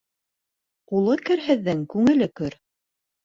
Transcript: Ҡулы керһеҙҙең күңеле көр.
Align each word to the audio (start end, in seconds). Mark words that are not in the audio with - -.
Ҡулы 0.91 1.17
керһеҙҙең 1.27 1.85
күңеле 1.93 2.31
көр. 2.41 2.57